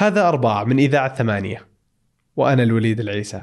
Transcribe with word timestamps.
هذا 0.00 0.28
أرباع 0.28 0.64
من 0.64 0.78
إذاعة 0.78 1.14
ثمانية. 1.14 1.66
وأنا 2.36 2.62
الوليد 2.62 3.00
العيسى. 3.00 3.42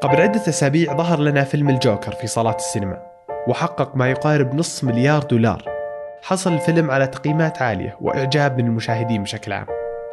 قبل 0.00 0.20
عدة 0.20 0.40
أسابيع 0.48 0.96
ظهر 0.96 1.20
لنا 1.20 1.44
فيلم 1.44 1.68
الجوكر 1.68 2.12
في 2.12 2.26
صالات 2.26 2.58
السينما 2.58 3.02
وحقق 3.48 3.96
ما 3.96 4.10
يقارب 4.10 4.54
نصف 4.54 4.84
مليار 4.84 5.22
دولار. 5.22 5.64
حصل 6.22 6.52
الفيلم 6.52 6.90
على 6.90 7.06
تقييمات 7.06 7.62
عالية 7.62 7.96
وإعجاب 8.00 8.58
من 8.58 8.66
المشاهدين 8.66 9.22
بشكل 9.22 9.52
عام. 9.52 9.66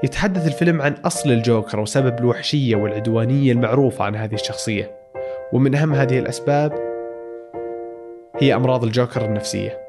يتحدث 0.04 0.48
الفيلم 0.48 0.82
عن 0.82 0.94
أصل 0.94 1.32
الجوكر 1.32 1.80
وسبب 1.80 2.20
الوحشية 2.20 2.76
والعدوانية 2.76 3.52
المعروفة 3.52 4.06
عن 4.06 4.16
هذه 4.16 4.34
الشخصية. 4.34 4.92
ومن 5.54 5.76
أهم 5.76 5.94
هذه 5.94 6.20
الأسباب 6.20 6.74
هي 8.42 8.56
أمراض 8.56 8.84
الجوكر 8.84 9.26
النفسية. 9.26 9.80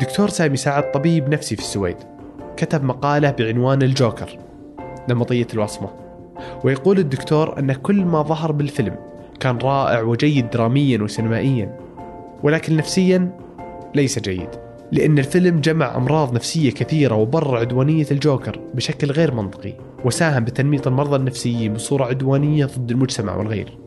دكتور 0.00 0.28
سامي 0.28 0.56
سعد 0.56 0.90
طبيب 0.90 1.28
نفسي 1.28 1.56
في 1.56 1.62
السويد. 1.62 2.11
كتب 2.56 2.84
مقالة 2.84 3.30
بعنوان 3.30 3.82
الجوكر 3.82 4.38
نمطية 5.08 5.46
الوصمة. 5.54 5.88
ويقول 6.64 6.98
الدكتور 6.98 7.58
أن 7.58 7.72
كل 7.72 8.04
ما 8.04 8.22
ظهر 8.22 8.52
بالفيلم 8.52 8.96
كان 9.40 9.58
رائع 9.58 10.00
وجيد 10.00 10.50
دراميا 10.50 11.02
وسينمائيا 11.02 11.78
ولكن 12.42 12.76
نفسيا 12.76 13.38
ليس 13.94 14.18
جيد 14.18 14.48
لأن 14.92 15.18
الفيلم 15.18 15.60
جمع 15.60 15.96
أمراض 15.96 16.34
نفسية 16.34 16.70
كثيرة 16.70 17.14
وبرر 17.14 17.56
عدوانية 17.56 18.06
الجوكر 18.10 18.60
بشكل 18.74 19.10
غير 19.10 19.34
منطقي 19.34 19.74
وساهم 20.04 20.44
بتنميط 20.44 20.86
المرضى 20.86 21.16
النفسيين 21.16 21.72
بصورة 21.72 22.04
عدوانية 22.04 22.64
ضد 22.66 22.90
المجتمع 22.90 23.36
والغير. 23.36 23.78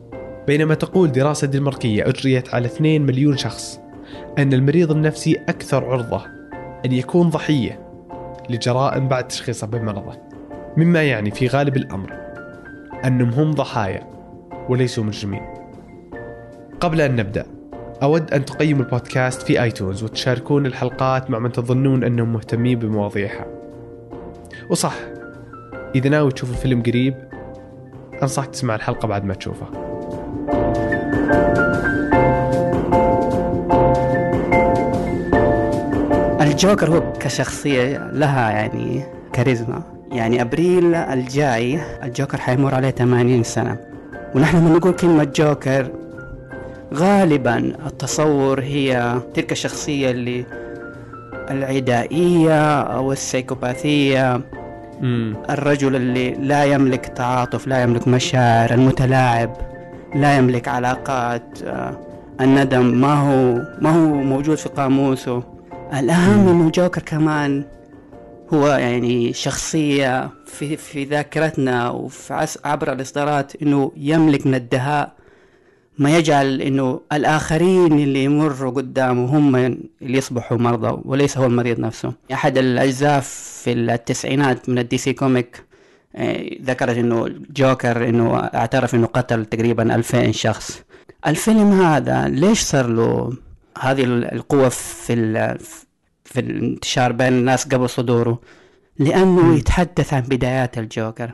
بينما 0.46 0.74
تقول 0.74 1.12
دراسة 1.12 1.46
دنماركية 1.46 2.08
أجريت 2.08 2.54
على 2.54 2.66
2 2.66 3.02
مليون 3.02 3.36
شخص 3.36 3.80
أن 4.38 4.52
المريض 4.52 4.90
النفسي 4.90 5.36
أكثر 5.48 5.84
عرضة 5.84 6.22
أن 6.86 6.92
يكون 6.92 7.30
ضحية 7.30 7.85
لجرائم 8.50 9.08
بعد 9.08 9.28
تشخيصه 9.28 9.66
بمرضه. 9.66 10.12
مما 10.76 11.02
يعني 11.02 11.30
في 11.30 11.46
غالب 11.46 11.76
الأمر 11.76 12.12
أنهم 13.04 13.30
هم 13.30 13.50
ضحايا 13.50 14.06
وليسوا 14.68 15.04
مجرمين. 15.04 15.42
قبل 16.80 17.00
أن 17.00 17.16
نبدأ 17.16 17.46
أود 18.02 18.32
أن 18.32 18.44
تقيموا 18.44 18.84
البودكاست 18.84 19.42
في 19.42 19.62
آيتونز 19.62 20.02
وتشاركون 20.04 20.66
الحلقات 20.66 21.30
مع 21.30 21.38
من 21.38 21.52
تظنون 21.52 22.04
أنهم 22.04 22.32
مهتمين 22.32 22.78
بمواضيعها. 22.78 23.46
وصح 24.70 24.94
إذا 25.94 26.08
ناوي 26.08 26.30
تشوف 26.30 26.50
الفيلم 26.50 26.82
قريب 26.82 27.14
أنصحك 28.22 28.50
تسمع 28.50 28.74
الحلقة 28.74 29.08
بعد 29.08 29.24
ما 29.24 29.34
تشوفه. 29.34 29.66
الجوكر 36.40 36.90
هو 36.90 37.05
كشخصية 37.26 38.10
لها 38.12 38.50
يعني 38.50 39.02
كاريزما. 39.32 39.82
يعني 40.12 40.42
أبريل 40.42 40.94
الجاي 40.94 41.80
الجوكر 42.02 42.40
حيمر 42.40 42.74
عليه 42.74 42.90
80 42.90 43.42
سنة. 43.42 43.78
ونحن 44.34 44.56
لما 44.56 44.76
نقول 44.76 44.92
كلمة 44.92 45.24
جوكر 45.24 45.90
غالبا 46.94 47.56
التصور 47.86 48.60
هي 48.60 49.20
تلك 49.34 49.52
الشخصية 49.52 50.10
اللي 50.10 50.44
العدائية 51.50 52.80
أو 52.80 53.12
السيكوباثية 53.12 54.40
الرجل 55.50 55.96
اللي 55.96 56.30
لا 56.30 56.64
يملك 56.64 57.06
تعاطف 57.06 57.66
لا 57.66 57.82
يملك 57.82 58.08
مشاعر 58.08 58.70
المتلاعب 58.74 59.56
لا 60.14 60.36
يملك 60.36 60.68
علاقات 60.68 61.58
آه، 61.64 61.98
الندم. 62.40 62.86
ما 62.86 63.14
هو 63.14 63.62
ما 63.80 63.90
هو 63.90 64.14
موجود 64.14 64.56
في 64.56 64.68
قاموسه؟ 64.68 65.55
الأهم 65.94 66.48
إنه 66.48 66.70
جوكر 66.70 67.02
كمان 67.02 67.64
هو 68.54 68.68
يعني 68.68 69.32
شخصية 69.32 70.30
في 70.46 70.76
في 70.76 71.04
ذاكرتنا 71.04 71.90
وفي 71.90 72.46
عبر 72.64 72.92
الإصدارات 72.92 73.62
إنه 73.62 73.92
يملك 73.96 74.46
من 74.46 74.54
الدهاء 74.54 75.12
ما 75.98 76.16
يجعل 76.16 76.60
إنه 76.62 77.00
الآخرين 77.12 77.92
اللي 77.92 78.24
يمروا 78.24 78.70
قدامه 78.70 79.38
هم 79.38 79.56
اللي 79.56 80.18
يصبحوا 80.18 80.58
مرضى 80.58 81.02
وليس 81.04 81.38
هو 81.38 81.46
المريض 81.46 81.80
نفسه. 81.80 82.12
أحد 82.32 82.58
الأجزاء 82.58 83.20
في 83.20 83.72
التسعينات 83.72 84.68
من 84.68 84.78
ال 84.78 84.98
DC 84.98 85.12
Comic 85.12 85.64
ذكرت 86.62 86.96
إنه 86.96 87.28
جوكر 87.56 88.08
إنه 88.08 88.36
اعترف 88.36 88.94
إنه 88.94 89.06
قتل 89.06 89.44
تقريبا 89.44 89.94
2000 89.94 90.30
شخص. 90.30 90.82
الفيلم 91.26 91.72
هذا 91.82 92.28
ليش 92.28 92.60
صار 92.60 92.86
له 92.86 93.32
هذه 93.80 94.04
القوة 94.04 94.68
في 94.68 95.12
ال- 95.12 95.58
في 96.24 96.40
الانتشار 96.40 97.12
بين 97.12 97.28
الناس 97.32 97.68
قبل 97.68 97.88
صدوره 97.90 98.40
لأنه 98.98 99.54
يتحدث 99.56 100.14
عن 100.14 100.20
بدايات 100.22 100.78
الجوكر. 100.78 101.30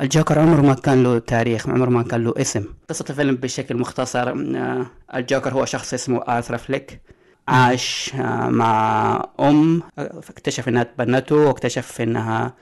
الجوكر 0.00 0.38
عمره 0.38 0.60
ما 0.60 0.74
كان 0.74 1.02
له 1.02 1.18
تاريخ 1.18 1.68
عمره 1.68 1.90
ما 1.90 2.02
كان 2.02 2.24
له 2.24 2.34
اسم. 2.36 2.64
قصة 2.90 3.04
الفيلم 3.10 3.34
بشكل 3.34 3.76
مختصر 3.76 4.28
آه، 4.56 4.86
الجوكر 5.14 5.52
هو 5.52 5.64
شخص 5.64 5.94
اسمه 5.94 6.18
آرثر 6.28 6.58
فليك 6.58 7.00
عاش 7.48 8.12
آه، 8.14 8.48
مع 8.48 9.24
أم 9.40 9.82
اكتشف 9.98 10.68
إنها 10.68 10.82
تبنته 10.82 11.36
واكتشف 11.36 12.00
إنها 12.00 12.52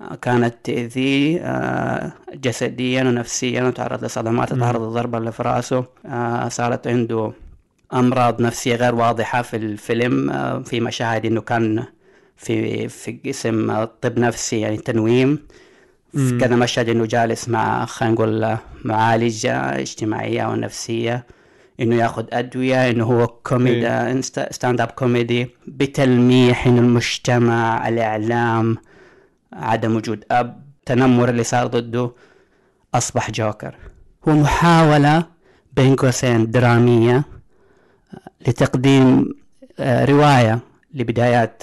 آه، 0.00 0.14
كانت 0.14 0.54
تأذيه 0.64 1.38
آه، 1.42 2.12
جسديا 2.34 3.02
ونفسيا 3.04 3.62
وتعرض 3.64 4.04
لصدمات 4.04 4.52
تعرض 4.52 4.82
لضربة 4.82 5.18
اللي 5.18 5.32
في 5.32 5.42
راسه 5.42 5.84
آه، 6.06 6.48
صارت 6.48 6.86
عنده 6.86 7.32
أمراض 7.92 8.42
نفسية 8.42 8.74
غير 8.76 8.94
واضحة 8.94 9.42
في 9.42 9.56
الفيلم 9.56 10.30
آه، 10.30 10.58
في 10.58 10.80
مشاهد 10.80 11.26
إنه 11.26 11.40
كان 11.40 11.84
في 12.36 12.88
في 12.88 13.18
قسم 13.26 13.84
طب 13.84 14.18
نفسي 14.18 14.60
يعني 14.60 14.76
تنويم. 14.76 15.38
في. 16.12 16.38
كذا 16.38 16.56
مشهد 16.56 16.88
إنه 16.88 17.06
جالس 17.06 17.48
مع 17.48 17.84
خلينا 17.84 18.14
نقول 18.14 18.56
معالجة 18.84 19.52
اجتماعية 19.80 20.40
أو 20.42 20.54
نفسية 20.54 21.26
إنه 21.80 21.96
ياخذ 21.96 22.24
أدوية 22.32 22.90
إنه 22.90 23.04
هو 23.04 23.26
كوميدي 23.26 24.22
stand-up 24.22 24.88
comedy 24.88 25.50
بتلميح 25.66 26.66
إنه 26.66 26.80
المجتمع 26.80 27.88
الإعلام 27.88 28.76
عدم 29.52 29.96
وجود 29.96 30.24
أب 30.30 30.62
التنمر 30.78 31.28
اللي 31.28 31.44
صار 31.44 31.66
ضده 31.66 32.10
أصبح 32.94 33.30
جوكر. 33.30 33.74
هو 34.28 34.32
محاولة 34.32 35.24
بين 35.76 35.96
قوسين 35.96 36.50
درامية. 36.50 37.24
لتقديم 38.46 39.34
آه، 39.80 40.04
رواية 40.04 40.58
لبدايات 40.94 41.62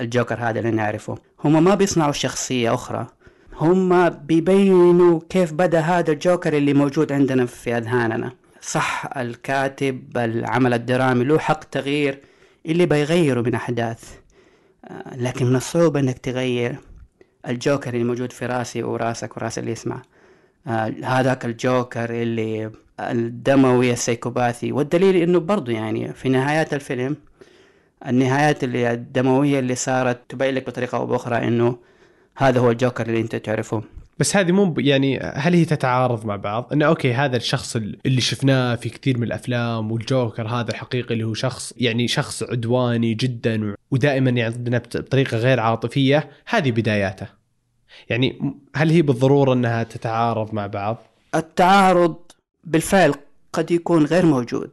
الجوكر 0.00 0.34
هذا 0.40 0.58
اللي 0.58 0.70
نعرفه. 0.70 1.18
هم 1.44 1.64
ما 1.64 1.74
بيصنعوا 1.74 2.12
شخصية 2.12 2.74
أخرى. 2.74 3.06
هم 3.54 4.08
بيبينوا 4.08 5.20
كيف 5.28 5.52
بدأ 5.52 5.80
هذا 5.80 6.12
الجوكر 6.12 6.56
اللي 6.56 6.74
موجود 6.74 7.12
عندنا 7.12 7.46
في 7.46 7.76
أذهاننا. 7.76 8.32
صح 8.60 9.16
الكاتب 9.16 10.18
العمل 10.18 10.74
الدرامي 10.74 11.24
له 11.24 11.38
حق 11.38 11.64
تغيير 11.64 12.20
اللي 12.66 12.86
بيغيره 12.86 13.40
من 13.40 13.54
أحداث. 13.54 14.04
آه، 14.84 15.16
لكن 15.16 15.46
من 15.46 15.56
الصعوبة 15.56 16.00
أنك 16.00 16.18
تغير 16.18 16.76
الجوكر 17.48 17.94
اللي 17.94 18.04
موجود 18.04 18.32
في 18.32 18.46
راسي 18.46 18.82
وراسك 18.82 19.36
وراس 19.36 19.58
اللي 19.58 19.72
يسمع. 19.72 20.02
آه، 20.66 20.94
هذاك 21.04 21.44
الجوكر 21.44 22.10
اللي 22.10 22.70
الدموي 23.10 23.92
السيكوباثي 23.92 24.72
والدليل 24.72 25.16
إنه 25.16 25.40
برضو 25.40 25.70
يعني 25.70 26.12
في 26.12 26.28
نهايات 26.28 26.74
الفيلم 26.74 27.16
النهايات 28.06 28.64
اللي 28.64 28.92
الدموية 28.92 29.58
اللي 29.58 29.74
صارت 29.74 30.20
تبين 30.28 30.54
لك 30.54 30.66
بطريقة 30.66 30.98
أو 30.98 31.06
بأخرى 31.06 31.48
إنه 31.48 31.76
هذا 32.36 32.60
هو 32.60 32.70
الجوكر 32.70 33.06
اللي 33.06 33.20
أنت 33.20 33.36
تعرفه 33.36 33.82
بس 34.18 34.36
هذه 34.36 34.52
مو 34.52 34.74
يعني 34.78 35.18
هل 35.18 35.54
هي 35.54 35.64
تتعارض 35.64 36.26
مع 36.26 36.36
بعض؟ 36.36 36.68
إنه 36.72 36.86
okay 36.86 37.12
هذا 37.14 37.36
الشخص 37.36 37.76
اللي 37.76 38.20
شفناه 38.20 38.74
في 38.74 38.88
كثير 38.88 39.18
من 39.18 39.22
الأفلام 39.24 39.92
والجوكر 39.92 40.48
هذا 40.48 40.70
الحقيقي 40.70 41.14
اللي 41.14 41.24
هو 41.24 41.34
شخص 41.34 41.74
يعني 41.76 42.08
شخص 42.08 42.42
عدواني 42.42 43.14
جدا 43.14 43.74
ودائما 43.90 44.48
بت- 44.58 44.96
بطريقة 44.96 45.36
غير 45.36 45.60
عاطفية، 45.60 46.30
هذه 46.46 46.70
بداياته. 46.70 47.26
يعني 48.08 48.54
هل 48.76 48.90
هي 48.90 49.02
بالضرورة 49.02 49.52
إنها 49.52 49.82
تتعارض 49.82 50.54
مع 50.54 50.66
بعض؟ 50.66 50.96
التعارض 51.34 52.16
بالفعل 52.64 53.14
قد 53.52 53.70
يكون 53.70 54.04
غير 54.04 54.26
موجود. 54.26 54.70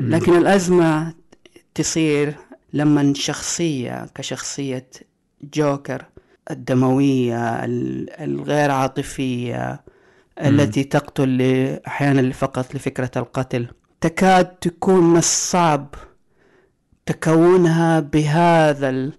لكن 0.00 0.36
الأزمة 0.36 1.14
تصير 1.74 2.34
لما 2.72 3.12
شخصية 3.16 4.06
كشخصية 4.14 4.90
جوكر 5.54 6.04
الدموية 6.50 7.64
ال- 7.64 8.10
الغير 8.10 8.70
عاطفية 8.70 9.82
التي 10.40 10.84
تقتل 10.84 11.42
أحيانا 11.86 12.32
فقط 12.32 12.74
لفكرة 12.74 13.10
القتل 13.16 13.68
تكاد 14.00 14.44
تكون 14.46 15.10
من 15.10 15.16
الصعب 15.16 15.94
تكونها 17.06 18.00
بهذا 18.00 18.88
ال- 18.90 19.12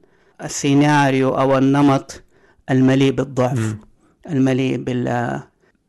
السيناريو 0.43 1.29
أو 1.29 1.57
النمط 1.57 2.23
المليء 2.69 3.11
بالضعف. 3.11 3.75
المليء 4.29 4.77
بال 4.77 5.39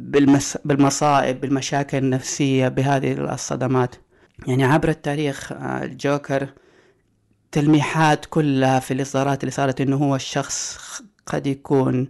بالمس... 0.00 0.58
بالمصائب 0.64 1.40
بالمشاكل 1.40 1.98
النفسية 1.98 2.68
بهذه 2.68 3.12
الصدمات. 3.12 3.94
يعني 4.46 4.64
عبر 4.64 4.88
التاريخ 4.88 5.52
آه، 5.52 5.84
الجوكر 5.84 6.48
التلميحات 7.44 8.26
كلها 8.26 8.80
في 8.80 8.94
الإصدارات 8.94 9.42
اللي 9.42 9.50
صارت 9.50 9.80
إنه 9.80 9.96
هو 9.96 10.16
الشخص 10.16 10.78
قد 11.26 11.46
يكون 11.46 12.08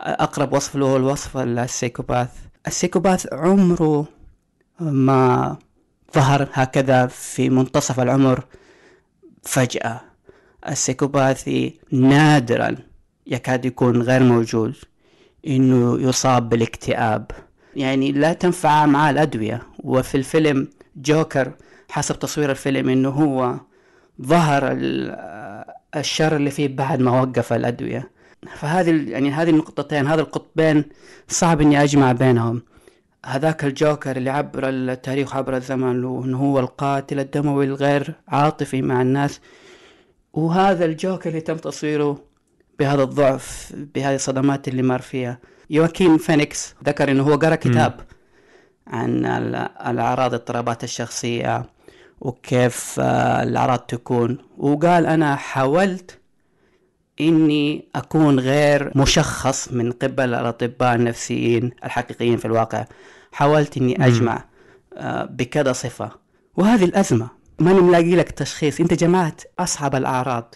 أقرب 0.00 0.52
وصف 0.52 0.76
له 0.76 0.86
هو 0.86 0.96
الوصف 0.96 1.36
السيكوباث. 1.36 2.30
السيكوباث 2.66 3.32
عمره 3.32 4.06
ما 4.80 5.56
ظهر 6.14 6.48
هكذا 6.52 7.06
في 7.06 7.50
منتصف 7.50 8.00
العمر 8.00 8.44
فجأة. 9.42 10.00
السيكوباثي 10.68 11.80
نادرا 11.92 12.76
يكاد 13.26 13.64
يكون 13.64 14.02
غير 14.02 14.22
موجود. 14.22 14.74
إنه 15.46 16.00
يصاب 16.00 16.48
بالاكتئاب. 16.48 17.30
يعني 17.76 18.12
لا 18.12 18.32
تنفع 18.32 18.86
معاه 18.86 19.10
الأدوية. 19.10 19.62
وفي 19.78 20.14
الفيلم 20.14 20.68
جوكر 20.96 21.52
حسب 21.88 22.18
تصوير 22.18 22.50
الفيلم 22.50 22.88
إنه 22.88 23.08
هو 23.08 23.54
ظهر 24.22 24.76
الشر 25.96 26.36
اللي 26.36 26.50
فيه 26.50 26.68
بعد 26.68 27.00
ما 27.00 27.20
وقف 27.20 27.52
الأدوية. 27.52 28.10
فهذه 28.56 29.10
يعني 29.10 29.30
هذه 29.30 29.50
النقطتين 29.50 30.06
هذا 30.06 30.20
القطبين 30.20 30.84
صعب 31.28 31.60
إني 31.60 31.82
أجمع 31.82 32.12
بينهم. 32.12 32.62
هذاك 33.26 33.64
الجوكر 33.64 34.16
اللي 34.16 34.30
عبر 34.30 34.68
التاريخ 34.68 35.36
عبر 35.36 35.56
الزمن 35.56 36.04
إنه 36.24 36.38
هو 36.38 36.58
القاتل 36.58 37.20
الدموي 37.20 37.64
الغير 37.64 38.14
عاطفي 38.28 38.82
مع 38.82 39.02
الناس. 39.02 39.40
وهذا 40.32 40.84
الجوكر 40.84 41.30
اللي 41.30 41.40
تم 41.40 41.56
تصويره 41.56 42.20
بهذا 42.78 43.02
الضعف 43.02 43.72
بهذه 43.94 44.14
الصدمات 44.14 44.68
اللي 44.68 44.82
مر 44.82 45.00
فيها. 45.00 45.38
يواكين 45.70 46.18
فينيكس 46.18 46.74
ذكر 46.84 47.10
إنه 47.10 47.22
هو 47.22 47.34
قرأ 47.34 47.54
كتاب 47.54 48.00
عن 48.86 49.26
الأعراض 49.86 50.34
اضطرابات 50.34 50.84
الشخصية 50.84 51.66
وكيف 52.20 53.00
الأعراض 53.00 53.78
تكون. 53.78 54.38
وقال 54.58 55.06
أنا 55.06 55.36
حاولت 55.36 56.18
إني 57.20 57.88
أكون 57.94 58.40
غير 58.40 58.92
مشخص 58.98 59.72
من 59.72 59.92
قبل 59.92 60.34
الأطباء 60.34 60.94
النفسيين 60.94 61.70
الحقيقيين 61.84 62.36
في 62.36 62.44
الواقع. 62.44 62.84
حاولت 63.32 63.76
إني 63.76 64.06
أجمع 64.06 64.44
آه، 64.96 65.24
بكذا 65.24 65.72
صفة. 65.72 66.10
وهذه 66.56 66.84
الأزمة 66.84 67.28
ماني 67.58 67.80
ملاقي 67.80 68.16
لك 68.16 68.30
تشخيص. 68.30 68.80
أنت 68.80 68.94
جمعت 68.94 69.42
أصعب 69.58 69.94
الأعراض 69.94 70.54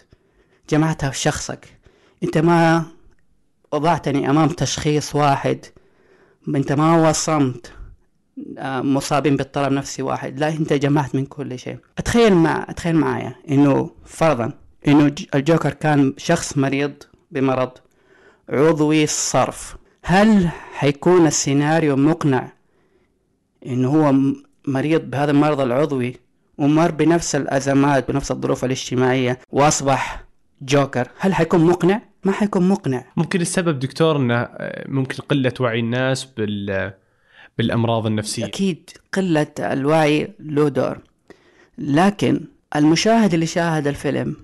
جمعتها 0.69 1.09
في 1.09 1.17
شخصك. 1.17 1.78
انت 2.23 2.37
ما 2.37 2.85
وضعتني 3.71 4.29
امام 4.29 4.47
تشخيص 4.47 5.15
واحد 5.15 5.65
انت 6.47 6.71
ما 6.71 7.09
وصمت 7.09 7.73
آه، 8.57 8.81
مصابين 8.81 9.35
باضطراب 9.35 9.71
نفسي 9.71 10.01
واحد. 10.01 10.39
لا 10.39 10.49
انت 10.49 10.73
جمعت 10.73 11.15
من 11.15 11.25
كل 11.25 11.59
شيء. 11.59 11.77
أتخيل 11.97 12.35
مع 12.35 12.65
أتخيل 12.69 12.95
معايا 12.95 13.35
إنه 13.49 13.91
فرضا 14.05 14.53
إنه 14.87 15.15
الجوكر 15.35 15.73
كان 15.73 16.13
شخص 16.17 16.57
مريض 16.57 16.93
بمرض 17.31 17.71
عضوي 18.49 19.03
الصرف 19.03 19.75
هل 20.03 20.49
حيكون 20.73 21.27
السيناريو 21.27 21.95
مقنع 21.95 22.51
إنه 23.65 23.89
هو 23.89 24.13
مريض 24.67 25.01
بهذا 25.01 25.31
المرض 25.31 25.61
العضوي 25.61 26.15
ومر 26.57 26.91
بنفس 26.91 27.35
الأزمات 27.35 28.11
بنفس 28.11 28.31
الظروف 28.31 28.65
الاجتماعية 28.65 29.39
وأصبح 29.51 30.23
جوكر؟ 30.61 31.07
هل 31.19 31.33
حيكون 31.33 31.65
مقنع؟ 31.65 32.01
ما 32.23 32.31
حيكون 32.31 32.69
مقنع. 32.69 33.05
ممكن 33.17 33.41
السبب 33.41 33.79
دكتور 33.79 34.17
إنه 34.17 34.35
آه، 34.35 34.85
ممكن 34.87 35.23
قلة 35.23 35.53
وعي 35.59 35.79
الناس 35.79 36.25
بال 36.25 36.93
بالأمراض 37.57 38.05
النفسية. 38.05 38.45
أكيد 38.45 38.89
قلة 39.13 39.51
الوعي 39.59 40.33
له 40.39 40.69
دور. 40.69 40.97
لكن 41.77 42.41
المشاهد 42.75 43.33
اللي 43.33 43.45
شاهد 43.45 43.87
الفيلم 43.87 44.35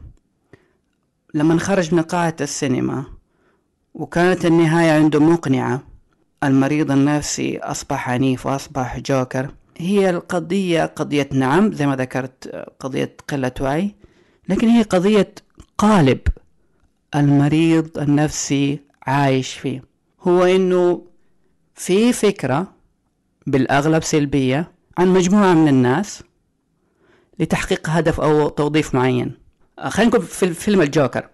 لما 1.34 1.60
خرج 1.60 1.94
من 1.94 2.02
قاعة 2.02 2.36
السينما 2.42 3.06
وكانت 3.94 4.46
النهاية 4.46 4.92
عنده 4.92 5.20
مقنعة 5.20 5.84
المريض 6.44 6.92
النفسي 6.92 7.58
أصبح 7.58 8.10
عنيف 8.10 8.46
وأصبح 8.46 9.00
جوكر. 9.00 9.52
هي 9.78 10.10
القضية 10.10 10.86
قضية 10.86 11.30
نعم 11.32 11.72
زي 11.74 11.88
ما 11.88 11.96
ذكرت 11.96 12.66
قضية 12.80 13.16
قلة 13.28 13.52
وعي 13.62 13.96
لكن 14.50 14.68
هي 14.68 14.82
قضية 14.82 15.36
قالب. 15.78 16.20
المريض 17.16 17.98
النفسي 17.98 18.80
عايش 19.08 19.54
فيه. 19.54 19.84
هو 20.22 20.44
إنه 20.44 21.02
في 21.76 22.14
فكرة 22.14 22.68
بالأغلب 23.48 24.04
سلبية 24.04 24.72
عن 24.98 25.08
مجموعة 25.08 25.54
من 25.54 25.68
الناس 25.68 26.24
لتحقيق 27.40 27.90
هدف 27.90 28.22
أو 28.22 28.50
توظيف 28.50 28.96
معين. 28.96 29.32
خلينا 29.80 30.10
نقول 30.10 30.26
في 30.26 30.54
فيلم 30.54 30.82
الجوكر. 30.82 31.30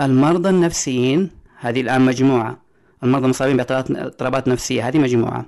المرضى 0.00 0.48
النفسيين 0.48 1.30
هذه 1.60 1.80
الآن 1.80 2.00
مجموعة. 2.00 2.58
المرضى 3.02 3.24
المصابين 3.24 3.56
باضطرابات 3.56 4.48
نفسية 4.48 4.88
هذه 4.88 4.98
مجموعة. 4.98 5.46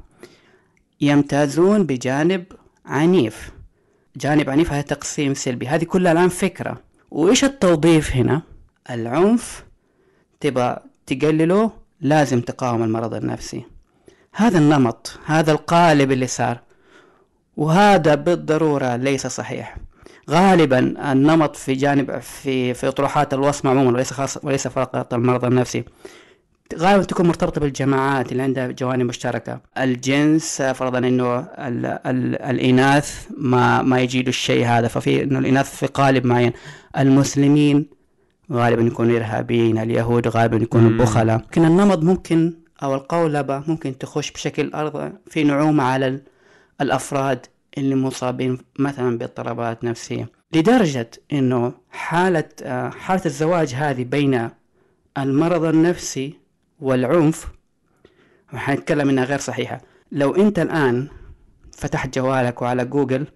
يمتازون 1.01 1.85
بجانب 1.85 2.45
عنيف. 2.87 3.51
جانب 4.17 4.51
عنيف 4.51 4.73
هذا 4.73 4.81
تقسيم 4.81 5.35
سلبي. 5.35 5.67
هذه 5.69 5.85
كلها 5.85 6.13
الآن 6.13 6.29
فكرة. 6.29 6.81
وإيش 7.11 7.45
التوظيف 7.45 8.17
هنا؟ 8.17 8.43
العنف 8.91 9.68
تبغى 10.41 10.77
تقلله 11.07 11.71
لازم 12.01 12.41
تقاوم 12.41 12.83
المرض 12.83 13.15
النفسي. 13.15 13.65
هذا 14.35 14.59
النمط 14.59 15.19
هذا 15.27 15.53
القالب 15.53 16.13
اللي 16.13 16.27
صار. 16.27 16.61
وهذا 17.57 18.15
بالضرورة 18.15 18.97
ليس 18.97 19.27
صحيح. 19.27 19.77
غالبا 20.31 21.13
النمط 21.13 21.57
في 21.57 21.75
جانب 21.75 22.19
في 22.19 22.75
في 22.75 22.89
اطروحات 22.89 23.35
الوصمة 23.35 23.71
عموما 23.71 23.91
وليس 23.91 24.13
خاص 24.13 24.45
وليس 24.45 24.69
فقط 24.69 25.15
المرض 25.15 25.45
النفسي. 25.45 25.85
غالبا 26.77 27.05
تكون 27.05 27.27
مرتبطة 27.27 27.61
بالجماعات 27.61 28.33
اللي 28.33 28.43
عندها 28.43 28.67
جوانب 28.67 29.07
مشتركة. 29.07 29.61
الجنس 29.79 30.63
فرضا 30.63 30.99
إنه 30.99 31.39
ال 31.39 31.87
ال 31.87 32.43
الإناث 32.43 33.27
ما 33.37 33.83
ما 33.83 34.01
يجي 34.01 34.23
له 34.23 34.29
الشيء 34.29 34.67
هذا 34.67 34.89
ففي 34.89 35.23
إنه 35.23 35.39
الإناث 35.39 35.77
في 35.77 35.87
قالب 35.87 36.27
معين. 36.27 36.53
المسلمين 36.99 37.98
غالبا 38.53 38.83
يكونوا 38.83 39.17
إرهابيين 39.17 39.79
اليهود 39.79 40.29
غالبا 40.29 40.57
يكونوا 40.57 40.91
بخلة 40.91 41.37
لكن 41.37 41.65
النمط 41.65 41.99
ممكن 41.99 42.53
أو 42.83 42.95
القولبة 42.95 43.63
ممكن 43.67 43.99
تخش 43.99 44.31
بشكل 44.31 44.71
أرض 44.75 45.13
في 45.27 45.45
نعومة 45.45 45.85
على 45.85 46.21
الأفراد 46.81 47.47
اللي 47.79 47.95
مصابين 47.95 48.59
مثلا 48.79 49.19
باضطرابات 49.19 49.85
نفسية. 49.85 50.29
لدرجة 50.55 51.11
إنه 51.33 51.73
حالة 51.91 52.49
آه، 52.63 52.89
حالة 52.91 53.23
الزواج 53.27 53.75
هذه 53.75 54.05
بين 54.05 54.49
المرض 55.19 55.65
النفسي 55.65 56.35
والعنف 56.81 57.49
حنتكلم 58.49 59.09
إنها 59.09 59.25
غير 59.25 59.39
صحيحة. 59.39 59.81
لو 60.13 60.35
أنت 60.35 60.59
الآن 60.59 61.09
فتحت 61.73 62.19
جوالك 62.19 62.63
وعلى 62.63 62.85
جوجل 62.85 63.27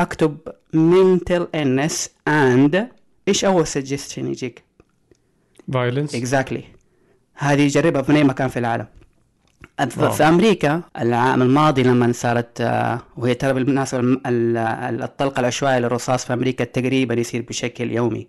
اكتب 0.00 0.36
mental 0.76 1.42
illness 1.56 2.08
and 2.28 2.76
إيش 3.28 3.44
أول 3.44 3.66
suggestion 3.66 4.18
يجيك؟ 4.18 4.62
violence. 5.70 6.12
Exactly. 6.12 6.62
هذه 7.34 7.68
جربها 7.68 8.02
في 8.02 8.16
أي 8.16 8.24
مكان 8.24 8.48
في 8.48 8.58
العالم. 8.58 8.86
في 9.88 10.24
أمريكا 10.28 10.82
العام 10.98 11.42
الماضي 11.42 11.82
لما 11.82 12.12
صارت 12.12 12.60
آه، 12.60 13.00
وهي 13.16 13.34
ترى 13.34 13.52
بالمناسبة 13.52 14.20
الطلقة 15.04 15.40
العشوائية 15.40 15.78
للرصاص 15.78 16.24
في 16.24 16.32
أمريكا 16.32 16.64
تقريبا 16.64 17.14
يصير 17.14 17.42
بشكل 17.42 17.90
يومي. 17.90 18.28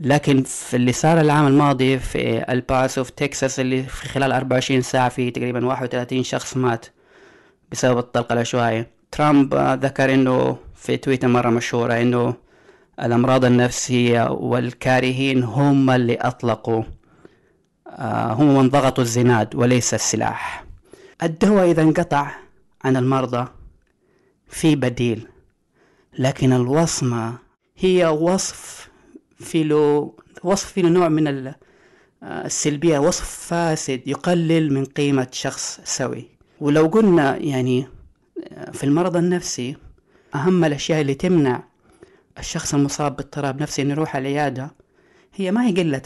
لكن 0.00 0.42
في 0.42 0.76
اللي 0.76 0.92
صار 0.92 1.20
العام 1.20 1.46
الماضي 1.46 1.98
في 1.98 2.52
الباسو 2.52 3.04
في 3.04 3.12
تكساس 3.12 3.60
اللي 3.60 3.82
في 3.82 4.08
خلال 4.08 4.32
24 4.32 4.82
ساعة 4.82 5.08
في 5.08 5.30
تقريبا 5.30 5.66
31 5.66 6.22
شخص 6.22 6.56
مات 6.56 6.86
بسبب 7.72 7.98
الطلقة 7.98 8.32
العشوائية. 8.32 8.90
ترامب 9.10 9.54
ذكر 9.54 10.14
إنه 10.14 10.58
في 10.74 10.96
تويتر 10.96 11.28
مرة 11.28 11.50
مشهورة 11.50 11.92
إنه 11.92 12.34
الأمراض 13.02 13.44
النفسية 13.44 14.30
والكارهين 14.30 15.42
هم 15.42 15.90
اللي 15.90 16.14
أطلقوا 16.14 16.82
آه، 17.88 18.32
هم 18.32 18.58
من 18.58 18.68
ضغطوا 18.68 19.04
الزناد 19.04 19.54
وليس 19.54 19.94
السلاح. 19.94 20.64
الدواء 21.22 21.70
إذا 21.70 21.82
انقطع 21.82 22.30
عن 22.84 22.96
المرضى 22.96 23.48
في 24.48 24.76
بديل 24.76 25.26
لكن 26.18 26.52
الوصمة 26.52 27.38
هي 27.76 28.06
وصف 28.06 28.88
في 29.38 29.64
له 29.64 30.14
وصف 30.44 30.72
في 30.72 30.82
له 30.82 30.88
نوع 30.88 31.08
من 31.08 31.46
آه، 31.46 31.54
السلبية 32.22 32.98
وصف 32.98 33.24
فاسد 33.24 34.08
يقلل 34.08 34.72
من 34.72 34.84
قيمة 34.84 35.28
شخص 35.32 35.80
سوي. 35.84 36.24
ولو 36.60 36.86
قلنا 36.86 37.36
يعني 37.36 37.86
آه، 38.52 38.70
في 38.70 38.84
المرض 38.84 39.16
النفسي 39.16 39.76
أهم 40.34 40.64
الأشياء 40.64 41.00
اللي 41.00 41.14
تمنع 41.14 41.69
الشخص 42.40 42.74
المصاب 42.74 43.16
باضطراب 43.16 43.62
نفسي 43.62 43.82
إنه 43.82 43.90
يروح 43.92 44.16
العيادة 44.16 44.70
هي 45.34 45.50
ما 45.50 45.66
هي 45.66 45.72
قلة 45.72 46.02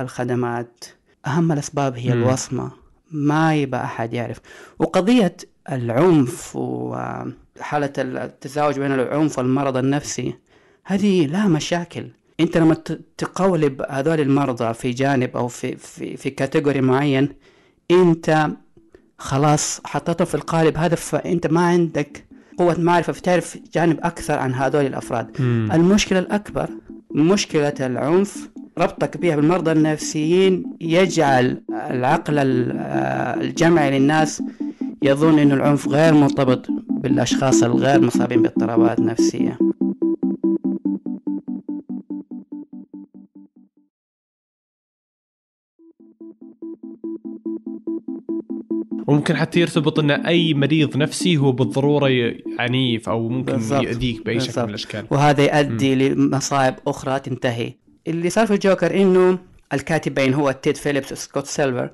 الخدمات. 0.00 0.84
أهم 1.26 1.52
الأسباب 1.52 1.96
هي 1.96 2.10
م. 2.10 2.12
الوصمة. 2.12 2.70
ما 3.10 3.54
يبقى 3.54 3.84
أحد 3.84 4.12
يعرف. 4.14 4.40
وقضية 4.78 5.36
العنف 5.72 6.56
وحالة 6.56 7.92
التزاوج 7.98 8.78
بين 8.78 8.92
العنف 8.92 9.38
والمرض 9.38 9.76
النفسي 9.76 10.34
هذه 10.84 11.26
لها 11.26 11.48
مشاكل. 11.48 12.10
أنت 12.40 12.56
لما 12.56 12.74
تقولب 13.18 13.82
هذول 13.90 14.20
المرضى 14.20 14.74
في 14.74 14.90
جانب 14.90 15.36
أو 15.36 15.48
في 15.48 15.76
في 15.76 16.16
في 16.16 16.30
كاتيجوري 16.30 16.80
معين 16.80 17.28
أنت 17.90 18.48
خلاص 19.18 19.80
حطيتهم 19.84 20.26
في 20.26 20.34
القالب 20.34 20.76
هذا 20.76 20.94
فانت 20.94 21.46
ما 21.46 21.60
عندك 21.66 22.24
قوة 22.58 22.80
معرفة 22.80 23.12
فتعرف 23.12 23.58
جانب 23.74 23.98
أكثر 24.02 24.38
عن 24.38 24.54
هذول 24.54 24.86
الأفراد 24.86 25.26
مم. 25.38 25.68
المشكلة 25.74 26.18
الأكبر 26.18 26.68
مشكلة 27.14 27.74
العنف 27.80 28.48
ربطك 28.78 29.16
بها 29.16 29.36
بالمرضى 29.36 29.72
النفسيين 29.72 30.64
يجعل 30.80 31.62
العقل 31.90 32.38
ال- 32.38 32.72
آه، 32.76 33.34
الجمعي 33.40 33.98
للناس 33.98 34.42
يظن 35.02 35.38
أن 35.38 35.52
العنف 35.52 35.88
غير 35.88 36.14
مرتبط 36.14 36.66
بالأشخاص 36.90 37.62
الغير 37.62 38.00
مصابين 38.00 38.42
باضطرابات 38.42 39.00
نفسية 39.00 39.58
وممكن 49.08 49.36
حتى 49.36 49.60
يرتبط 49.60 49.98
إن 49.98 50.10
أي 50.10 50.54
مريض 50.54 50.96
نفسي 50.96 51.36
هو 51.36 51.52
بالضرورة 51.52 52.34
عنيف 52.58 53.08
أو 53.08 53.28
ممكن 53.28 53.52
بالضبط. 53.52 53.82
يؤذيك 53.82 54.24
بأي 54.24 54.40
شكل 54.40 54.46
بالضبط. 54.46 54.64
من 54.64 54.70
الأشكال. 54.70 55.06
وهذا 55.10 55.58
يؤدي 55.58 55.94
لمصائب 55.94 56.74
أخرى 56.86 57.20
تنتهي. 57.20 57.72
اللي 58.06 58.30
صار 58.30 58.46
في 58.46 58.54
الجوكر 58.54 59.02
إنه 59.02 59.38
الكاتبين 59.72 60.34
هو 60.34 60.50
تود 60.50 60.76
فيليبس 60.76 61.12
وسكوت 61.12 61.46
سيلفر 61.46 61.90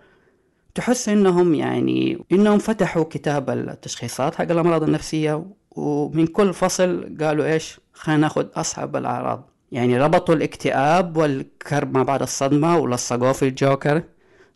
تحس 0.75 1.09
إنهم 1.09 1.54
يعني 1.54 2.18
إنهم 2.33 2.59
فتحوا 2.59 3.04
كتاب 3.04 3.50
التشخيصات 3.50 4.35
حق 4.35 4.50
الأمراض 4.50 4.83
النفسية 4.83 5.47
ومن 5.71 6.26
كل 6.26 6.52
فصل 6.54 7.16
قالوا 7.21 7.52
إيش؟ 7.52 7.80
خلينا 7.92 8.21
ناخذ 8.21 8.47
أصعب 8.54 8.97
الأعراض. 8.97 9.50
يعني 9.73 9.99
ربطوا 9.99 10.35
الاكتئاب 10.35 11.16
والكرب 11.16 11.94
ما 11.97 12.02
بعد 12.02 12.23
الصدمة 12.23 12.78
ولصقوه 12.78 13.33
في 13.33 13.49
الجوكر. 13.49 14.02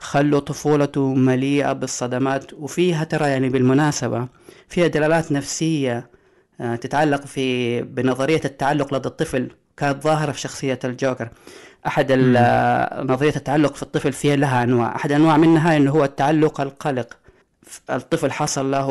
خلوا 0.00 0.40
طفولته 0.40 1.14
مليئة 1.14 1.72
بالصدمات 1.72 2.52
وفيها 2.54 3.04
ترى 3.04 3.28
يعني 3.28 3.48
بالمناسبة 3.48 4.28
فيها 4.68 4.86
دلالات 4.86 5.32
نفسية 5.32 6.10
آه، 6.60 6.76
تتعلق 6.76 7.26
في 7.26 7.82
بنظرية 7.82 8.40
التعلق 8.44 8.94
لدى 8.94 9.08
الطفل 9.08 9.48
كانت 9.76 10.02
ظاهرة 10.02 10.32
في 10.32 10.40
شخصية 10.40 10.78
الجوكر. 10.84 11.28
أحد 11.86 12.12
نظرية 13.10 13.36
التعلق 13.36 13.74
في 13.74 13.82
الطفل 13.82 14.12
فيها 14.12 14.36
لها 14.36 14.62
أنواع 14.62 14.96
أحد 14.96 15.12
أنواع 15.12 15.36
منها 15.36 15.76
أنه 15.76 15.90
هو 15.90 16.04
التعلق 16.04 16.60
القلق. 16.60 17.16
الطفل 17.90 18.32
حصل 18.32 18.70
له 18.70 18.88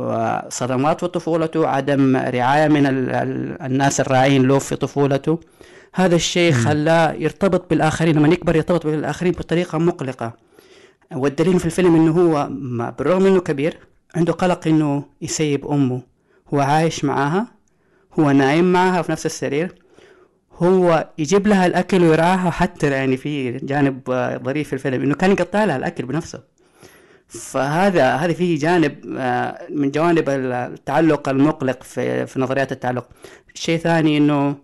آه، 0.00 0.48
صدمات 0.48 1.00
في 1.00 1.06
طفولته 1.08 1.68
عدم 1.68 2.16
رعاية 2.16 2.68
من 2.68 2.86
ال- 2.86 3.10
ال- 3.10 3.62
الناس 3.62 4.00
الراعين 4.00 4.42
له 4.48 4.58
في 4.58 4.76
طفولته. 4.76 5.38
هذا 5.94 6.16
الشيء 6.16 6.52
خلاه 6.52 7.12
يرتبط 7.12 7.70
بالآخرين 7.70 8.16
لما 8.16 8.28
يكبر 8.28 8.56
يرتبط 8.56 8.86
بالآخرين 8.86 9.32
بطريقة 9.32 9.78
مقلقة. 9.78 10.32
والدليل 11.12 11.58
في 11.58 11.66
الفيلم 11.66 11.94
إنه 11.94 12.10
هو 12.12 12.48
ما- 12.50 12.90
بالرغم 12.90 13.26
إنه 13.26 13.40
كبير 13.40 13.78
عنده 14.14 14.32
قلق 14.32 14.66
إنه 14.68 15.04
يسيب 15.22 15.66
أمه. 15.66 16.02
هو 16.54 16.60
عايش 16.60 17.04
معاها 17.04 17.46
هو 18.20 18.30
نايم 18.30 18.72
معاها 18.72 19.02
في 19.02 19.12
نفس 19.12 19.26
السرير. 19.26 19.74
هو 20.54 21.08
يجيب 21.18 21.46
لها 21.46 21.66
الأكل 21.66 22.02
ويرعاها 22.02 22.50
حتى 22.50 22.90
يعني 22.90 23.16
في 23.16 23.52
جانب 23.52 24.00
ظريف 24.44 24.66
في 24.68 24.72
الفيلم 24.72 25.02
إنه 25.02 25.14
كان 25.14 25.30
يقطع 25.30 25.64
لها 25.64 25.76
الأكل 25.76 26.06
بنفسه. 26.06 26.42
فهذا 27.28 28.14
هذا 28.14 28.32
فيه 28.32 28.58
جانب 28.58 29.14
آه، 29.18 29.58
من 29.70 29.90
جوانب 29.90 30.24
التعلق 30.28 31.28
المقلق 31.28 31.82
في 31.82 32.26
في 32.26 32.40
نظريات 32.40 32.72
التعلق. 32.72 33.08
شيء 33.54 33.78
ثاني 33.78 34.18
إنه 34.18 34.56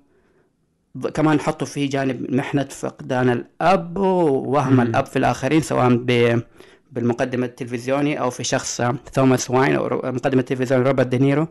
كمان 1.15 1.41
حطوا 1.41 1.67
فيه 1.67 1.91
جانب 1.91 2.35
محنة 2.35 2.65
فقدان 2.65 3.31
الأب 3.31 3.97
ووهم. 3.97 4.81
الأب 4.81 5.07
في 5.07 5.17
الآخرين 5.19 5.61
سواء 5.62 5.88
ب 5.95 6.41
بالمقدم 6.93 7.45
التلفزيوني 7.45 8.21
أو 8.21 8.31
في 8.31 8.45
شخص 8.45 8.83
توماس 9.12 9.50
واين 9.50 9.75
أو 9.76 9.87
رو- 9.87 10.03
مقدم 10.12 10.38
التلفزيون 10.38 10.83
روبرت 10.83 11.07
دينيرو 11.07 11.47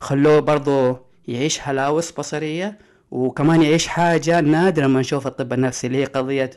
خلوه 0.00 0.40
برضو 0.40 0.96
يعيش 1.28 1.60
هلاوس 1.62 2.12
بصرية 2.12 2.78
وكمان 3.10 3.62
يعيش 3.62 3.86
حاجة 3.86 4.40
نادرة 4.40 4.86
ما 4.86 5.00
نشوف 5.00 5.26
الطب 5.26 5.52
النفسي 5.52 5.86
اللي 5.86 5.98
هي 5.98 6.04
قضية 6.04 6.50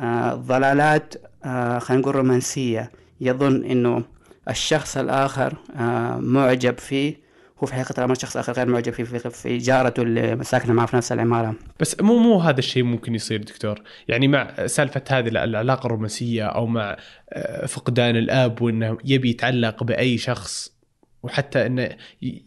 آه، 0.00 0.34
ضلالات 0.34 1.14
آه، 1.44 1.78
خلينا 1.78 2.02
نقول 2.02 2.14
رومانسية 2.16 2.90
يظن 3.20 3.64
إنه 3.64 4.02
الشخص 4.50 4.96
الآخر 4.96 5.54
آه، 5.76 6.16
معجب 6.16 6.78
فيه 6.78 7.23
هو 7.62 7.66
في 7.66 7.74
حقيقة 7.74 7.94
الأمر 7.98 8.14
شخص 8.14 8.36
آخر 8.36 8.52
غير 8.52 8.66
معجب 8.66 8.92
فيه 8.92 9.04
في, 9.04 9.30
في 9.30 9.58
جارته 9.58 10.02
اللي 10.02 10.44
ساكنة 10.44 10.72
معه 10.72 10.86
في 10.86 10.96
نفس 10.96 11.12
العمارة. 11.12 11.54
بس 11.80 12.00
مو 12.00 12.18
مو 12.18 12.40
هذا 12.40 12.58
الشيء 12.58 12.82
ممكن 12.82 13.14
يصير 13.14 13.42
دكتور. 13.42 13.82
يعني 14.08 14.28
مع 14.28 14.66
سالفة 14.66 15.02
هذه 15.08 15.28
العلاقة 15.28 15.86
الرومانسية 15.86 16.44
أو 16.44 16.66
مع 16.66 16.96
آه، 17.30 17.66
فقدان 17.66 18.16
الأب 18.16 18.62
وإنه 18.62 18.98
يبي 19.04 19.30
يتعلق 19.30 19.82
بأي 19.82 20.18
شخص 20.18 20.74
وحتى 21.22 21.66
إنه 21.66 21.88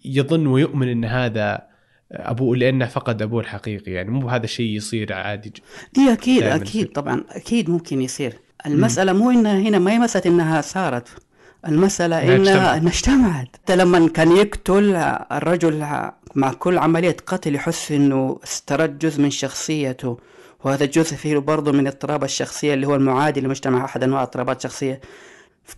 يظن 0.05 0.47
ويؤمن 0.47 0.87
إن 0.87 1.05
هذا 1.05 1.67
أبوه 2.11 2.57
لأنه 2.57 2.85
فقد 2.85 3.21
أبوه 3.21 3.41
الحقيقي. 3.41 3.91
يعني 3.91 4.09
مو 4.09 4.29
هذا 4.29 4.43
الشيء 4.43 4.75
يصير 4.75 5.13
عادي 5.13 5.53
دي 5.93 6.13
أكيد 6.13 6.43
يصير. 6.43 6.87
طبعا 6.87 7.23
أكيد 7.29 7.69
ممكن 7.69 8.01
يصير. 8.01 8.33
المسألة 8.65 9.13
مو 9.13 9.31
إنها 9.31 9.59
هنا 9.59 9.79
ما 9.79 9.91
هي 9.91 9.99
مسألة 9.99 10.25
إنها 10.25 10.61
صارت. 10.61 11.26
المسألة 11.67 12.35
إنها 12.35 12.77
اجتمعت. 12.77 13.47
لما 13.69 14.09
كان 14.09 14.31
يقتل 14.31 14.95
الرجل 15.31 15.87
مع 16.35 16.53
كل 16.53 16.77
عملية 16.77 17.17
قتل 17.25 17.55
يحس 17.55 17.91
إنه 17.91 18.39
استرد 18.43 18.99
جزء 18.99 19.21
من 19.21 19.29
شخصيته. 19.29 20.17
وهذا 20.63 20.83
الجزء 20.83 21.15
فيه 21.15 21.37
برضه 21.37 21.71
من 21.71 21.87
اضطراب 21.87 22.23
الشخصية 22.23 22.73
اللي 22.73 22.87
هو 22.87 22.95
المعادي 22.95 23.41
لمجتمع 23.41 23.85
أحد 23.85 24.03
أنواع 24.03 24.23
اضطرابات 24.23 24.57
الشخصية 24.57 25.01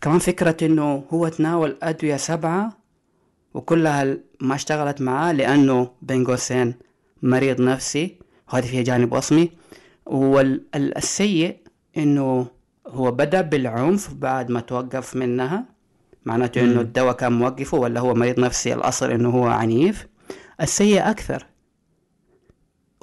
كمان 0.02 0.20
فكرة 0.20 0.58
إنه 0.66 1.04
هو 1.14 1.28
تناول 1.28 1.78
أدوية 1.84 2.16
سبعة 2.18 2.78
وكلها 3.54 4.18
ما 4.40 4.56
اشتغلت 4.56 5.02
معاه 5.02 5.32
لأنه 5.32 5.92
بين 6.02 6.26
قوسين 6.26 6.76
مريض 7.24 7.62
نفسي. 7.62 8.16
وهذه 8.54 8.66
فيها 8.66 8.84
جانب 8.84 9.14
وصمي. 9.14 9.52
والسيء 10.06 11.58
إنه 11.98 12.48
هو 12.93 13.12
بدأ 13.12 13.41
بالعنف 13.41 14.13
بعد 14.13 14.51
ما 14.51 14.60
توقف 14.60 15.15
منها 15.15 15.65
معناته 16.25 16.62
مم. 16.62 16.79
الدواء 16.79 17.13
كان 17.13 17.34
موقفه 17.34 17.77
ولا 17.77 18.00
هو 18.00 18.13
مريض 18.13 18.39
نفسي؟ 18.39 18.74
الأصل 18.74 19.12
إنه 19.12 19.29
هو 19.29 19.48
عنيف. 19.48 20.08
السيء 20.62 21.10
أكثر. 21.10 21.46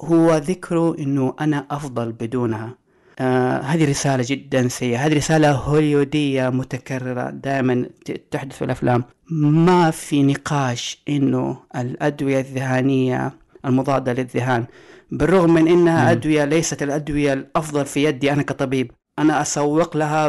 هو 0.01 0.37
ذكره 0.37 0.97
إنه 0.99 1.35
أنا 1.41 1.67
أفضل 1.71 2.13
بدونها. 2.13 2.75
آه 3.19 3.59
هذه 3.59 3.91
رسالة 3.91 4.25
جدا 4.27 4.69
سيئة. 4.69 5.07
هذه 5.07 5.17
رسالة 5.17 5.53
هوليودية 5.53 6.49
متكررة 6.49 7.31
دائما 7.31 7.87
تحدث 8.31 8.57
في 8.57 8.65
الأفلام. 8.65 9.05
ما 9.31 9.91
في 9.91 10.23
نقاش 10.23 11.03
إنه 11.09 11.59
الأدوية 11.77 12.41
الذهانية 12.41 13.33
المضادة 13.65 14.13
للذهان 14.13 14.65
بالرغم 15.11 15.55
من 15.55 15.69
إنها 15.69 16.03
مم. 16.05 16.09
أدوية 16.09 16.45
ليست 16.45 16.83
الأدوية 16.83 17.33
الأفضل 17.33 17.87
في 17.87 18.05
يدي 18.05 18.33
أنا 18.33 18.43
كطبيب. 18.43 18.91
أنا 19.19 19.43
أسوق 19.43 19.97
لها 19.97 20.29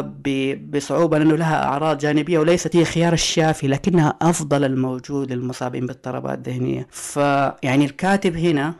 بصعوبة 0.70 1.18
لأنه 1.18 1.36
لها 1.36 1.64
أعراض 1.64 1.98
جانبية 1.98 2.38
وليست 2.38 2.76
هي 2.76 2.84
خيار 2.84 3.12
الشافي 3.12 3.68
لكنها 3.68 4.14
أفضل 4.22 4.64
الموجود 4.64 5.32
للمصابين 5.32 5.86
باضطرابات 5.86 6.48
ذهنية 6.48 6.86
فيعني 6.90 7.84
الكاتب 7.84 8.36
هنا 8.36 8.74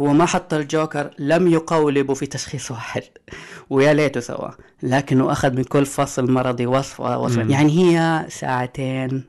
هو 0.00 0.12
ما 0.12 0.26
حط 0.26 0.54
الجوكر 0.54 1.10
لم 1.18 1.48
يقولبه 1.48 2.14
في 2.14 2.26
تشخيص 2.26 2.70
واحد 2.70 3.02
ويا 3.70 3.92
ليته 3.92 4.20
سوا 4.20 4.48
لكنه 4.82 5.32
أخذ 5.32 5.52
من 5.56 5.64
كل 5.64 5.86
فصل 5.86 6.30
مرضي 6.30 6.66
وصفة 6.66 7.18
وصفة 7.18 7.42
مم. 7.42 7.50
يعني 7.50 7.72
هي 7.78 8.26
ساعتين 8.28 9.24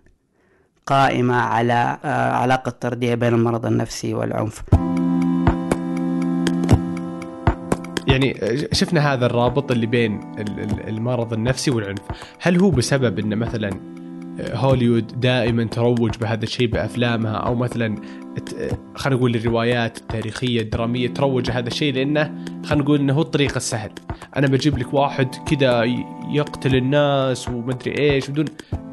قائمة 0.86 1.36
على 1.36 1.98
آه، 2.04 2.32
علاقة 2.32 2.70
طردية 2.72 3.16
بين 3.16 3.34
المرض 3.34 3.66
النفسي 3.66 4.14
والعنف. 4.14 4.64
يعني 8.08 8.38
شفنا 8.72 9.14
هذا 9.14 9.26
الرابط 9.26 9.72
اللي 9.72 9.86
بين 9.86 10.22
ال- 10.40 10.60
ال- 10.60 10.88
المرض 10.90 11.34
النفسي 11.34 11.72
والعنف. 11.72 12.02
هل 12.42 12.60
هو 12.60 12.70
بسبب 12.70 13.20
إن 13.20 13.38
مثلا 13.38 13.70
هوليوود 14.54 15.20
دائما 15.20 15.64
تروج 15.64 16.18
بهذا 16.18 16.44
الشيء 16.44 16.68
بأفلامها 16.68 17.32
أو 17.34 17.56
مثلا 17.56 17.96
خلينا 18.96 19.20
نقول 19.20 19.36
الروايات 19.36 19.98
التاريخية 19.98 20.62
الدرامية 20.62 21.08
تروج 21.08 21.52
هذا 21.52 21.68
الشيء 21.68 21.94
لأنه 21.94 22.36
خلينا 22.66 22.84
نقول 22.84 23.00
إنه 23.00 23.14
هو 23.14 23.22
الطريق 23.22 23.56
السهل. 23.56 23.92
أنا 24.36 24.48
بجيب 24.48 24.78
لك 24.78 24.94
واحد 24.94 25.36
كذا 25.36 25.84
يقتل 26.34 26.76
الناس 26.76 27.50
ومدري 27.50 28.00
إيش 28.00 28.30
بدون 28.30 28.46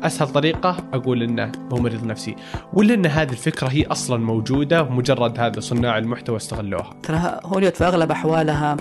أسهل 0.03 0.29
طريقة 0.29 0.77
أقول 0.93 1.23
إنه 1.23 1.53
هو 1.73 1.77
مريض 1.77 2.05
نفسي. 2.07 2.37
ولا 2.73 2.95
إن 2.95 3.07
هذه 3.07 3.31
الفكرة 3.31 3.69
هي 3.69 3.87
أصلا 3.87 4.25
موجودة 4.25 4.83
ومجرد 4.83 5.39
هذا 5.41 5.61
صناع 5.61 5.99
المحتوى 5.99 6.37
استغلوها. 6.37 6.91
ترى 7.03 7.41
هوليوود 7.45 7.75
في 7.75 7.85
أغلب 7.85 8.11
أحوالها 8.11 8.77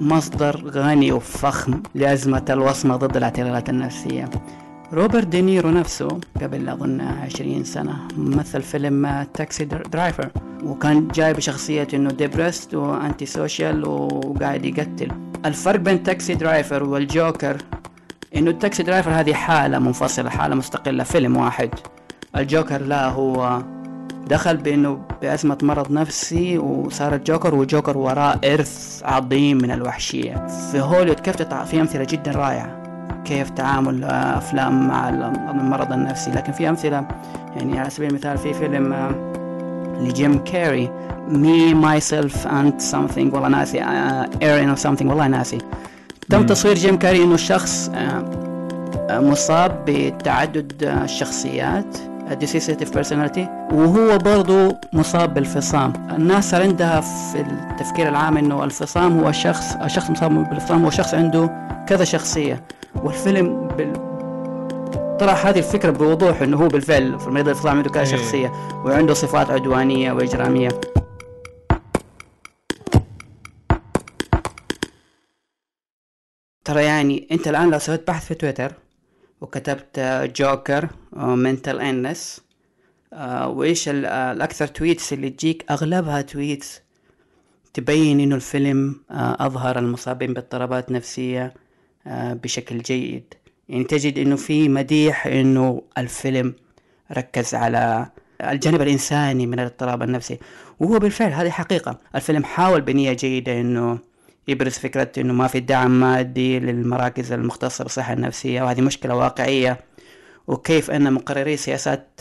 مصدر 0.00 0.62
غني 0.66 1.12
وفخم 1.12 1.82
لأزمة 1.94 2.44
الوصمة 2.50 2.96
ضد 2.96 3.16
الاعتلالات 3.16 3.68
النفسية. 3.68 4.30
روبرت 4.92 5.26
دينيرو 5.26 5.70
نفسه 5.70 6.08
قبل 6.42 6.68
أظن 6.68 7.00
عشرين 7.00 7.64
سنة 7.64 8.08
مثل 8.16 8.62
فيلم 8.62 9.26
Taxi 9.34 9.64
Driver 9.64 10.28
وكان 10.64 11.08
جاي 11.08 11.32
بشخصية 11.34 11.88
إنه 11.94 12.10
depressed 12.10 12.74
و 12.74 13.26
antisocial 13.26 13.88
وقاعد 13.88 14.64
يقتل. 14.64 15.12
الفرق 15.44 15.80
بين 15.80 16.02
Taxi 16.02 16.34
Driver 16.34 16.82
والجوكر 16.82 17.56
إنه 18.36 18.50
ال 18.50 18.56
Taxi 18.56 18.82
Driver 18.82 19.10
هذه 19.10 19.32
حالة 19.34 19.78
منفصلة 19.78 20.30
حالة 20.30 20.54
مستقلة 20.54 21.04
فيلم 21.04 21.36
واحد. 21.36 21.70
الجوكر 22.36 22.82
لا 22.82 23.08
هو 23.08 23.62
دخل 24.28 24.56
بإنه 24.56 24.98
بأزمة 25.22 25.58
مرض 25.62 25.92
نفسي 25.92 26.58
وصار 26.58 27.14
الجوكر 27.14 27.54
والجوكر 27.54 27.98
وراه 27.98 28.40
إرث 28.44 29.02
عظيم 29.04 29.56
من 29.56 29.70
الوحشية. 29.70 30.46
في 30.46 30.80
هوليوود 30.80 31.20
كيف 31.20 31.36
تتع... 31.36 31.64
في 31.64 31.80
أمثلة 31.80 32.04
جدا 32.04 32.32
رائعة. 32.32 32.80
كيف 33.24 33.50
تعامل 33.50 34.04
أفلام 34.04 34.88
مع 34.88 35.08
المرض 35.50 35.92
النفسي. 35.92 36.30
لكن 36.30 36.52
في 36.52 36.68
أمثلة 36.68 37.08
يعني 37.56 37.78
على 37.78 37.90
سبيل 37.90 38.10
المثال 38.10 38.38
في 38.38 38.54
فيلم 38.54 38.92
آه، 38.92 39.10
لجيم 40.00 40.44
كاري 40.44 40.90
Me, 41.28 41.74
Myself 41.74 42.46
and 42.46 42.80
something 42.80 43.34
والله 43.34 43.48
ناسي 43.48 43.84
Irene 44.42 44.68
أو 44.68 44.76
something 44.76 45.10
والله 45.10 45.26
ناسي. 45.26 45.58
تم 46.30 46.46
تصوير 46.46 46.74
جيم 46.74 46.98
كاري 46.98 47.22
إنه 47.22 47.36
شخص 47.36 47.90
آه، 47.94 48.24
آه، 49.10 49.20
مصاب 49.20 49.84
بتعدد 49.86 50.72
الشخصيات. 50.82 52.09
Dissociative 52.34 52.90
personality. 52.98 53.72
وهو 53.72 54.18
برضو 54.18 54.74
مصاب 54.92 55.34
بالفصام. 55.34 55.92
الناس 56.10 56.50
صار 56.50 56.62
عندها 56.62 57.00
في 57.00 57.40
التفكير 57.40 58.08
العام 58.08 58.36
إنه 58.36 58.64
الفصام 58.64 59.20
هو 59.20 59.32
شخص 59.32 59.76
الشخص 59.76 60.10
مصاب 60.10 60.50
بالفصام 60.50 60.84
هو 60.84 60.90
شخص 60.90 61.14
عنده 61.14 61.50
كذا 61.88 62.04
شخصية. 62.04 62.64
والفيلم 63.02 63.68
بال... 63.68 64.10
طرح 65.18 65.46
هذه 65.46 65.58
الفكرة 65.58 65.90
بوضوح 65.90 66.42
إنه 66.42 66.56
هو 66.56 66.68
بالفعل 66.68 67.20
في 67.20 67.30
مريض 67.30 67.48
الفصام 67.48 67.76
عنده 67.76 67.90
كذا 67.90 68.02
إيه. 68.02 68.16
شخصية 68.16 68.52
وعنده 68.84 69.14
صفات 69.14 69.50
عدوانية 69.50 70.12
وإجرامية. 70.12 70.68
ترى 76.64 76.84
يعني 76.84 77.28
أنت 77.32 77.48
الآن 77.48 77.70
لو 77.70 77.78
سويت 77.78 78.08
بحث 78.08 78.24
في 78.26 78.34
تويتر 78.34 78.72
وكتبت 79.40 80.00
Joker 80.36 80.88
mental 81.12 81.80
illness 81.80 82.40
وإيش 83.46 83.88
الأكثر 83.88 84.66
tweets 84.66 85.12
اللي 85.12 85.30
تجيك؟ 85.30 85.64
أغلبها 85.70 86.22
tweets 86.22 86.80
تبين 87.74 88.20
إنه 88.20 88.34
الفيلم 88.34 89.00
آه، 89.10 89.46
أظهر 89.46 89.78
المصابين 89.78 90.34
باضطرابات 90.34 90.92
نفسية 90.92 91.54
آه، 92.06 92.32
بشكل 92.32 92.78
جيد. 92.78 93.34
يعني 93.68 93.84
تجد 93.84 94.18
إنه 94.18 94.36
في 94.36 94.68
مديح 94.68 95.26
إنه 95.26 95.82
الفيلم 95.98 96.54
ركز 97.12 97.54
على 97.54 98.06
الجانب 98.40 98.82
الإنساني 98.82 99.46
من 99.46 99.60
الاضطراب 99.60 100.02
النفسي. 100.02 100.38
وهو 100.80 100.98
بالفعل 100.98 101.32
هذه 101.32 101.50
حقيقة. 101.50 102.00
الفيلم 102.14 102.44
حاول 102.44 102.80
بنية 102.80 103.12
جيدة 103.12 103.60
إنه 103.60 103.98
يبرز 104.50 104.72
فكرة 104.72 105.08
إنه 105.18 105.32
ما 105.32 105.46
في 105.46 105.60
دعم 105.60 106.00
مادي 106.00 106.58
للمراكز 106.58 107.32
المختصة 107.32 107.84
بالصحة 107.84 108.12
النفسية 108.12 108.62
وهذه 108.62 108.80
مشكلة 108.80 109.14
واقعية. 109.14 109.80
وكيف 110.46 110.90
أن 110.90 111.12
مقرري 111.12 111.56
سياسات 111.56 112.20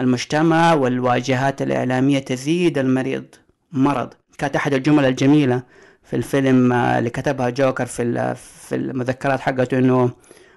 المجتمع 0.00 0.74
والواجهات 0.74 1.62
الإعلامية 1.62 2.18
تزيد 2.18 2.78
المريض 2.78 3.24
مرض. 3.72 4.14
كانت 4.38 4.56
أحد 4.56 4.74
الجمل 4.74 5.04
الجميلة 5.04 5.62
في 6.02 6.16
الفيلم 6.16 6.72
اللي 6.72 7.10
كتبها 7.10 7.50
جوكر 7.50 7.86
في 7.86 8.34
في 8.34 8.74
المذكرات 8.74 9.40
حقته 9.40 9.78
إنه 9.78 10.10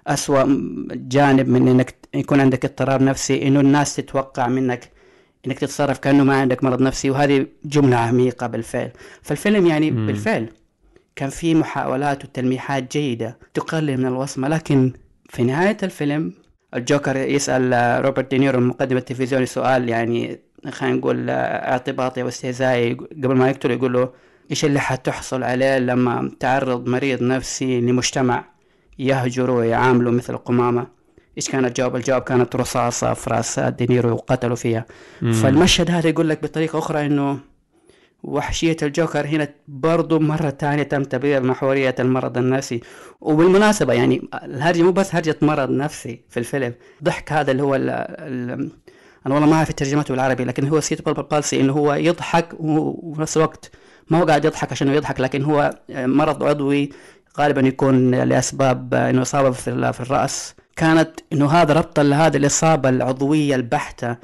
أسوأ 0.07 0.43
جانب 0.91 1.47
من 1.47 1.67
إنك 1.67 1.95
يكون 2.13 2.39
عندك 2.39 2.65
اضطراب 2.65 3.01
نفسي 3.01 3.47
إنه 3.47 3.59
الناس 3.59 3.95
تتوقع 3.95 4.47
منك 4.47 4.89
إنك 5.47 5.59
تتصرف 5.59 5.99
كأنه 5.99 6.23
ما 6.23 6.41
عندك 6.41 6.63
مرض 6.63 6.81
نفسي. 6.81 7.09
وهذه 7.09 7.45
جملة 7.65 7.97
عميقة 7.97 8.47
بالفعل. 8.47 8.91
فالفيلم 9.21 9.65
يعني. 9.65 9.91
بالفعل 9.91 10.49
كان 11.19 11.29
في 11.29 11.55
محاولات 11.55 12.25
وتلميحات 12.25 12.91
جيدة 12.91 13.38
تقلل 13.53 13.97
من 13.97 14.05
الوصمة 14.05 14.47
لكن 14.47 14.93
في 15.29 15.43
نهاية 15.43 15.77
الفيلم 15.83 16.33
الجوكر 16.75 17.17
يسأل 17.17 17.74
روبرت 18.05 18.31
دينيرو 18.31 18.59
المقدم 18.59 18.98
التلفزيوني 18.98 19.46
سؤال 19.46 19.89
يعني 19.89 20.39
خلينا 20.70 20.96
نقول 20.96 21.29
اعتباطي 21.29 22.24
واستهزائي 22.24 22.94
قبل 22.94 23.35
ما 23.35 23.50
يقتله 23.50 23.74
يقول 23.74 23.94
له 23.94 24.09
إيش 24.51 24.65
اللي 24.65 24.79
حتحصل 24.79 25.44
عليه 25.44 25.77
لما 25.77 26.31
تعرض 26.39 26.89
مريض 26.89 27.24
نفسي 27.24 27.81
لمجتمع 27.81 28.46
يهجره 29.00 29.51
ويعامله 29.51 30.11
مثل 30.11 30.33
القمامة 30.33 30.87
إيش 31.37 31.50
كان 31.50 31.65
الجواب؟ 31.65 31.96
الجواب 31.96 32.22
كانت 32.22 32.55
رصاصة 32.55 33.13
في 33.13 33.29
راس 33.29 33.59
دينيرو 33.59 34.11
وقتلوا 34.11 34.55
فيها 34.55 34.85
مم. 35.22 35.33
فالمشهد 35.33 35.91
هذا 35.91 36.09
يقول 36.09 36.29
لك 36.29 36.44
بطريقة 36.44 36.79
أخرى 36.79 37.05
إنه 37.05 37.39
وحشية 38.24 38.77
الجوكر 38.82 39.27
هنا 39.27 39.48
برضو 39.68 40.20
مرة 40.20 40.50
تانية 40.50 40.84
تم 40.84 41.03
تبرير 41.03 41.44
محورية 41.44 41.96
المرض 42.00 42.38
النفسي. 42.38 42.82
وبالمناسبة 43.22 43.94
يعني 43.94 44.29
الهرجة 44.44 44.84
مو 44.84 44.92
بس 44.92 45.16
هرجة 45.16 45.36
مرض 45.42 45.70
نفسي 45.70 46.22
في 46.29 46.38
الفيلم 46.40 46.74
ضحك 47.03 47.32
هذا 47.32 47.51
اللي 47.51 47.64
هو 47.64 47.75
ال 47.75 47.90
ال 47.90 48.72
أنا 49.25 49.34
والله 49.34 49.50
ما 49.50 49.55
أعرف 49.55 49.74
ترجمته 49.74 50.12
بالعربي 50.12 50.44
لكن 50.44 50.68
هو 50.68 50.79
pseudobulbar 50.79 51.13
palsy 51.13 51.61
إنه 51.62 51.74
هو 51.74 51.94
يضحك 51.94 52.48
وفي 52.60 53.22
نفس 53.22 53.38
الوقت 53.38 53.72
ما 54.10 54.20
هو 54.20 54.25
قاعد 54.25 54.46
يضحك 54.46 54.72
عشان 54.72 54.88
يضحك 54.88 55.20
لكن 55.20 55.44
هو 55.44 55.79
مرض 55.90 56.44
عضوي 56.44 56.90
غالبا 57.40 57.62
يكون 57.62 58.16
لأسباب 58.16 58.94
إنه 58.94 59.22
إصابة 59.22 59.51
في 59.51 60.00
الرأس. 60.00 60.55
كانت 60.75 61.20
إنه 61.34 61.48
هذا 61.51 61.74
ربط 61.74 62.00
هذه 62.00 62.38
الإصابة 62.38 62.90
العضوية 62.90 63.55
البحتة. 63.55 64.16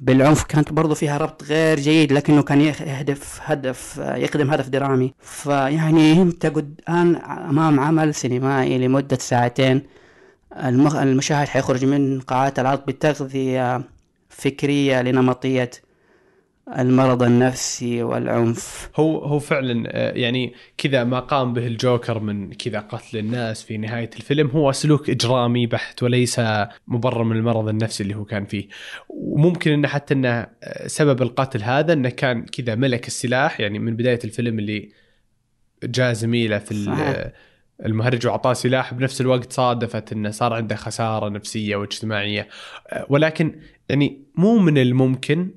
بالعنف 0.00 0.44
كانت 0.44 0.72
برضو 0.72 0.94
فيها 0.94 1.18
ربط 1.18 1.44
غير 1.44 1.80
جيد 1.80 2.12
لكنه 2.12 2.42
كان 2.42 2.60
يهدف 2.60 3.40
هدف 3.42 4.00
يخدم 4.04 4.50
هدف 4.50 4.68
درامي. 4.68 5.14
فيعني 5.20 6.22
انت 6.22 6.46
الآن 6.46 7.16
أمام 7.16 7.80
عمل 7.80 8.14
سينمائي 8.14 8.78
لمدة 8.78 9.18
ساعتين 9.20 9.82
المشاهد 11.02 11.48
حيخرج 11.48 11.84
من 11.84 12.20
قاعات 12.20 12.58
العرض 12.58 12.86
بتغذية 12.86 13.82
فكرية 14.28 15.02
لنمطية 15.02 15.70
المرض 16.68 17.22
النفسي 17.22 18.02
والعنف. 18.02 18.90
هو 18.96 19.18
هو 19.18 19.38
فعلا 19.38 19.84
آه، 19.86 20.12
يعني 20.12 20.54
كذا 20.78 21.04
ما 21.04 21.20
قام 21.20 21.52
به 21.52 21.66
الجوكر 21.66 22.18
من 22.18 22.52
كذا 22.52 22.80
قتل 22.80 23.18
الناس 23.18 23.62
في 23.62 23.76
نهاية 23.76 24.10
الفيلم. 24.16 24.48
هو 24.48 24.72
سلوك 24.72 25.10
إجرامي 25.10 25.66
بحت 25.66 26.02
وليس 26.02 26.40
مبرر 26.88 27.24
من 27.24 27.36
المرض 27.36 27.68
النفسي 27.68 28.02
اللي 28.02 28.14
هو 28.14 28.24
كان 28.24 28.44
فيه. 28.44 28.68
وممكن 29.08 29.72
إنه 29.72 29.88
حتى 29.88 30.14
إنه 30.14 30.28
آه، 30.28 30.86
سبب 30.86 31.22
القتل 31.22 31.62
هذا 31.62 31.92
إنه 31.92 32.08
كان 32.08 32.44
كذا 32.44 32.74
ملك 32.74 33.06
السلاح 33.06 33.60
يعني 33.60 33.78
من 33.78 33.96
بداية 33.96 34.20
الفيلم 34.24 34.58
اللي 34.58 34.88
جاء 35.84 36.12
زميله 36.12 36.58
في 36.58 36.84
صحيح. 36.84 37.32
المهرج 37.84 38.26
وأعطاه 38.26 38.52
سلاح 38.52 38.94
بنفس 38.94 39.20
الوقت 39.20 39.52
صادفت 39.52 40.12
إنه 40.12 40.30
صار 40.30 40.52
عنده 40.52 40.76
خسارة 40.76 41.28
نفسية 41.28 41.76
واجتماعية. 41.76 42.48
آه، 42.88 43.06
ولكن 43.08 43.60
يعني 43.88 44.22
مو 44.36 44.58
من 44.58 44.78
الممكن 44.78 45.50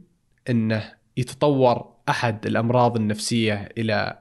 إنه 0.49 0.98
يتطور 1.19 1.85
أحد 2.09 2.45
الأمراض 2.45 2.95
النفسية 2.95 3.69
إلى 3.77 4.17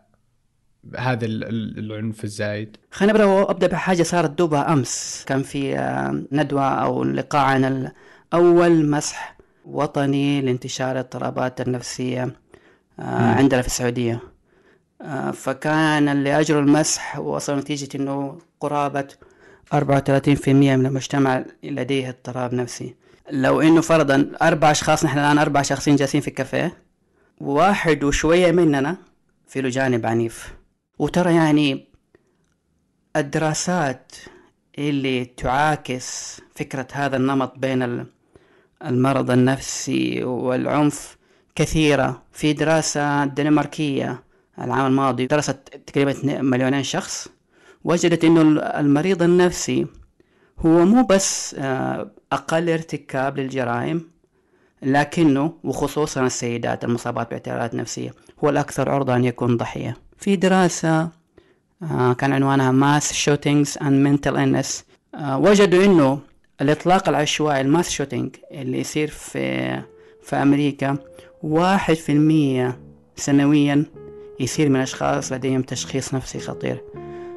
هذا 0.96 1.26
العنف 1.26 2.24
الزايد؟ 2.24 2.76
خلينا 2.90 3.12
ابدا 3.12 3.50
ابدا 3.50 3.66
بحاجة 3.66 4.02
صارت 4.02 4.30
دوبها 4.30 4.72
أمس. 4.72 5.24
كان 5.26 5.42
في 5.42 5.78
آه، 5.78 6.22
ندوة 6.32 6.68
أو 6.68 7.04
لقاء 7.04 7.44
عن 7.44 7.92
اول 8.34 8.90
مسح 8.90 9.38
وطني 9.64 10.40
لانتشار 10.40 10.92
الاضطرابات 10.92 11.60
النفسية 11.60 12.32
آه، 13.00 13.34
عندنا 13.34 13.62
في 13.62 13.68
السعودية. 13.68 14.20
آه، 15.02 15.30
فكان 15.30 16.08
اللي 16.08 16.40
اجروا 16.40 16.62
المسح 16.62 17.18
وصلوا 17.18 17.60
نتيجة 17.60 17.96
إنه 17.96 18.38
قرابة 18.60 19.08
34% 19.72 20.76
من 20.76 20.86
المجتمع 20.86 21.44
لديه 21.62 22.08
اضطراب 22.08 22.54
نفسي. 22.54 22.94
لو 23.30 23.60
إنه 23.60 23.80
فرضا 23.80 24.30
أربع 24.42 24.70
أشخاص 24.70 25.04
نحن 25.04 25.18
الآن 25.18 25.38
أربع 25.38 25.62
شخصين 25.62 25.96
جالسين 25.96 26.20
في 26.20 26.30
كافيه 26.30 26.87
واحد 27.40 28.04
وشوية 28.04 28.52
مننا 28.52 28.96
في 29.46 29.60
له 29.60 29.68
جانب 29.68 30.06
عنيف. 30.06 30.54
وترى 30.98 31.34
يعني 31.34 31.88
الدراسات 33.16 34.12
اللي 34.78 35.24
تعاكس 35.24 36.40
فكرة 36.54 36.88
هذا 36.92 37.16
النمط 37.16 37.58
بين 37.58 38.06
المرض 38.84 39.30
النفسي 39.30 40.24
والعنف 40.24 41.16
كثيرة. 41.54 42.22
في 42.32 42.52
دراسة 42.52 43.24
دنماركية 43.24 44.22
العام 44.60 44.86
الماضي 44.86 45.26
درست 45.26 45.50
تقريبا 45.86 46.42
مليونين 46.42 46.82
شخص 46.82 47.28
وجدت 47.84 48.24
إنه 48.24 48.40
المريض 48.60 49.22
النفسي 49.22 49.86
هو 50.58 50.84
مو 50.84 51.02
بس 51.02 51.54
آه، 51.58 52.10
أقل 52.32 52.70
ارتكاب 52.70 53.38
للجرائم 53.38 54.10
لكنه 54.82 55.52
وخصوصا 55.64 56.26
السيدات 56.26 56.84
المصابات 56.84 57.30
باعتلالات 57.30 57.74
نفسية 57.74 58.14
هو 58.44 58.48
الأكثر 58.48 58.90
عرضة 58.90 59.16
أن 59.16 59.24
يكون 59.24 59.56
ضحية. 59.56 59.96
في 60.16 60.36
دراسة 60.36 61.08
آه، 61.82 62.12
كان 62.12 62.32
عنوانها 62.32 63.00
Mass 63.00 63.04
Shootings 63.04 63.80
and 63.80 64.06
Mental 64.06 64.32
Illness. 64.32 64.82
آه، 65.14 65.38
وجدوا 65.38 65.84
أنه 65.84 66.18
الإطلاق 66.60 67.08
العشوائي 67.08 67.60
ال 67.60 67.66
mass 67.66 67.90
shooting 67.90 68.36
اللي 68.50 68.80
يصير 68.80 69.08
في 69.08 69.82
في 70.22 70.36
أمريكا 70.36 70.96
واحد 71.42 71.94
في 71.94 72.12
المية 72.12 72.78
سنويا 73.16 73.84
يصير 74.40 74.68
من 74.68 74.80
أشخاص 74.80 75.32
لديهم 75.32 75.62
تشخيص 75.62 76.14
نفسي 76.14 76.38
خطير. 76.38 76.82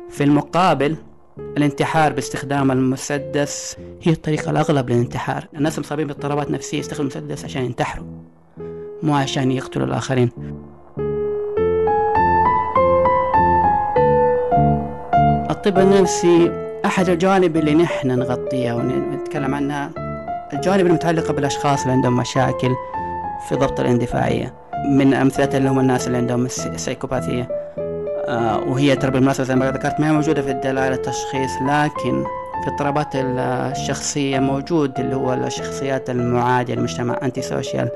في 0.10 0.24
المقابل 0.24 0.96
الانتحار 1.58 2.14
باستخدام 2.14 2.72
المسدس 2.72 3.78
هي 4.02 4.12
الطريقة 4.12 4.52
الأغلب 4.52 4.90
للانتحار. 4.90 5.48
الناس 5.56 5.78
المصابين 5.78 6.08
باضطرابات 6.08 6.52
نفسية 6.52 6.80
يستخدموا 6.80 7.12
المسدس 7.12 7.46
عشان 7.46 7.66
ينتحروا 7.66 8.06
مو 9.04 9.16
عشان 9.16 9.52
يقتلوا 9.52 9.86
الآخرين. 9.88 10.32
الطب 15.50 15.80
النفسي 15.80 16.52
أحد 16.86 17.10
الجوانب 17.10 17.58
اللي 17.58 17.74
نحن 17.74 18.08
نغطيها 18.08 18.74
ونتكلم 18.74 19.56
عنها. 19.56 19.92
الجوانب 20.54 20.86
المتعلقة 20.86 21.34
بالأشخاص 21.34 21.82
اللي 21.82 21.94
عندهم 21.94 22.18
مشاكل 22.18 22.72
في 23.50 23.56
ضبط 23.56 23.80
الاندفاعية 23.80 24.54
من 24.90 25.14
أمثلة 25.14 25.58
اللي 25.58 25.70
هم 25.70 25.80
الناس 25.80 26.08
اللي 26.08 26.18
عندهم 26.18 26.46
السيكوباثية. 26.46 27.48
وهي 28.68 28.96
ترى 28.96 29.12
بالمناسبة 29.12 29.44
زي 29.44 29.56
ما 29.56 29.72
ذكرت 29.72 30.00
ما 30.00 30.08
هي 30.08 30.12
موجودة 30.12 30.42
في 30.42 30.52
أدلة 30.52 30.96
التشخيص 30.96 31.52
لكن 31.62 32.24
في 32.64 32.70
اضطرابات 32.72 33.08
الشخصية 33.16 34.40
موجود 34.40 35.00
اللي 35.00 35.16
هو 35.16 35.34
الشخصيات 35.34 36.10
المعادية 36.10 36.74
للمجتمع 36.76 37.20
antisocial 37.24 37.90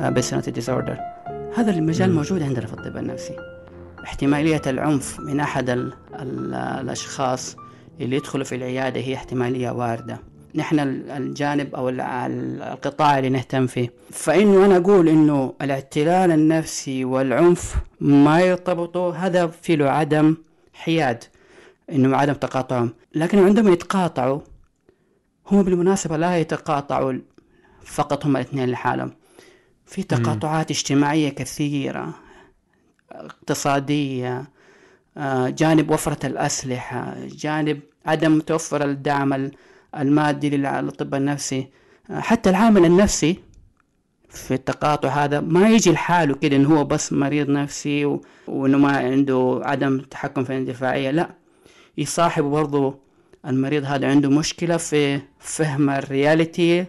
personality 0.00 0.50
disorder 0.50 0.96
هذا 1.56 1.70
المجال 1.70 2.14
موجود 2.14 2.42
عندنا 2.42 2.66
في 2.66 2.72
الطب 2.72 2.96
النفسي. 2.96 3.36
احتمالية 4.04 4.62
العنف 4.66 5.20
من 5.20 5.40
أحد 5.40 5.70
ال 5.70 5.92
ال 6.20 6.54
الأشخاص 6.54 7.56
اللي 8.00 8.16
يدخلوا 8.16 8.44
في 8.44 8.54
العيادة 8.54 9.00
هي 9.00 9.14
احتمالية 9.14 9.70
واردة. 9.70 10.18
نحن 10.54 10.78
الجانب 11.10 11.74
أو 11.74 11.88
القطاع 11.88 13.18
اللي 13.18 13.28
نهتم 13.30 13.66
فيه. 13.66 13.92
فإنه 14.10 14.66
أنا 14.66 14.76
أقول 14.76 15.08
إنه 15.08 15.54
الاعتلال 15.62 16.30
النفسي 16.30 17.04
والعنف 17.04 17.76
ما 18.00 18.40
يرتبطوا 18.40 19.12
هذا 19.12 19.46
في 19.46 19.76
له 19.76 19.90
عدم 19.90 20.36
حياد 20.74 21.24
إنه 21.92 22.16
عدم 22.16 22.34
تقاطعهم. 22.34 22.90
لكن 23.14 23.38
عندما 23.38 23.70
يتقاطعوا 23.70 24.40
هم 25.46 25.62
بالمناسبة 25.62 26.16
لا 26.16 26.38
يتقاطعوا 26.38 27.12
فقط 27.84 28.26
هم 28.26 28.36
الاثنين 28.36 28.68
لحالهم. 28.68 29.12
في 29.86 30.02
تقاطعات 30.02 30.70
اجتماعية 30.70 31.28
كثيرة 31.28 32.14
اقتصادية 33.12 34.44
آه، 35.16 35.48
جانب 35.48 35.90
وفرة 35.90 36.26
الأسلحة 36.26 37.14
جانب 37.26 37.80
عدم 38.06 38.40
توفر 38.40 38.84
الدعم 38.84 39.50
المادي 39.98 40.50
للطب 40.50 41.14
النفسي. 41.14 41.68
آه، 42.10 42.20
حتى 42.20 42.50
العامل 42.50 42.84
النفسي 42.84 43.38
في 44.28 44.54
التقاطع 44.54 45.08
هذا 45.08 45.40
ما 45.40 45.68
يجي 45.70 45.92
لحاله 45.92 46.34
كده 46.34 46.56
انه 46.56 46.78
هو 46.78 46.84
بس 46.84 47.12
مريض 47.12 47.48
نفسي 47.50 48.18
وإنه 48.48 48.78
ما 48.78 48.96
عنده 48.96 49.60
عدم 49.64 49.98
تحكم 49.98 50.44
في 50.44 50.50
الاندفاعية. 50.50 51.10
لا 51.10 51.30
يصاحب 51.98 52.44
برضه 52.44 52.98
المريض 53.46 53.84
هذا 53.84 54.10
عنده 54.10 54.30
مشكلة 54.30 54.76
في 54.76 55.20
فهم 55.38 55.90
الرياليتي 55.90 56.84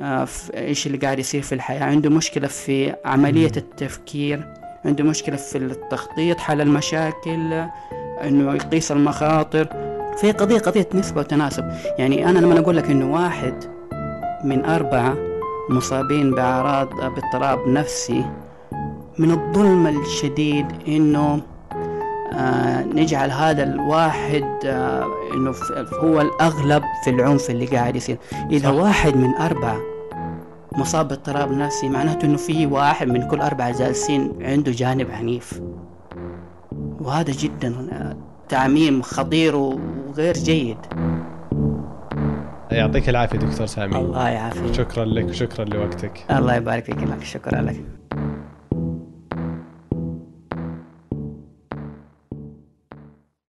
آه، 0.00 0.28
إيش 0.54 0.86
اللي 0.86 0.98
قاعد 0.98 1.18
يصير 1.18 1.42
في 1.42 1.54
الحياة. 1.54 1.84
عنده 1.84 2.10
مشكلة 2.10 2.48
في 2.48 2.94
عملية 3.04 3.52
التفكير 3.56 4.54
عنده 4.84 5.04
مشكلة 5.04 5.36
في 5.36 5.58
التخطيط 5.58 6.38
حل 6.38 6.60
المشاكل 6.60 7.52
إنه 8.22 8.54
يقيس 8.54 8.92
المخاطر. 8.92 9.99
في 10.16 10.32
قضية 10.32 10.58
قضية 10.58 10.88
نسبة 10.94 11.20
وتناسب. 11.20 11.64
يعني 11.98 12.30
أنا 12.30 12.38
لما 12.38 12.58
أقول 12.58 12.76
لك 12.76 12.90
إنه 12.90 13.12
واحد 13.12 13.54
من 14.44 14.64
أربعة 14.64 15.16
مصابين 15.70 16.30
بأعراض 16.34 16.88
باضطراب 16.88 17.68
نفسي 17.68 18.24
من 19.18 19.30
الظلم 19.30 19.86
الشديد 19.86 20.66
إنه 20.88 21.40
آه 22.32 22.82
نجعل 22.82 23.30
هذا 23.30 23.62
الواحد 23.62 24.44
آه 24.64 25.06
إنه 25.34 25.54
هو 25.94 26.20
الأغلب 26.20 26.82
في 27.04 27.10
العنف 27.10 27.50
اللي 27.50 27.66
قاعد 27.66 27.96
يصير. 27.96 28.18
إذا 28.50 28.68
صح. 28.68 28.74
واحد 28.74 29.16
من 29.16 29.34
أربعة 29.34 29.80
مصاب 30.72 31.08
باضطراب 31.08 31.52
نفسي 31.52 31.88
معناته 31.88 32.26
إنه 32.26 32.36
في 32.36 32.66
واحد 32.66 33.08
من 33.08 33.28
كل 33.28 33.40
أربعة 33.40 33.78
جالسين 33.78 34.32
عنده 34.40 34.72
جانب 34.72 35.10
عنيف. 35.10 35.60
وهذا 37.00 37.32
جدا 37.32 37.74
تعميم 38.50 39.02
خطير 39.02 39.56
وغير 39.56 40.34
جيد. 40.34 40.76
يعطيك 42.70 43.08
العافية 43.08 43.38
دكتور 43.38 43.66
سامي. 43.66 43.96
الله 43.96 44.28
يعافيك. 44.28 44.72
شكرا 44.72 45.04
لك 45.04 45.24
وشكرا 45.24 45.64
لوقتك. 45.64 46.12
الله 46.30 46.54
يبارك 46.54 46.84
فيك 46.84 47.02
لك 47.02 47.24
شكرا 47.24 47.60
لك. 47.62 47.99